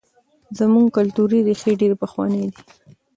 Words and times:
زموږ 0.59 0.85
کلتوري 0.97 1.39
ریښې 1.47 1.71
ډېرې 1.79 1.95
پخوانۍ 2.01 2.43
دي. 2.53 2.61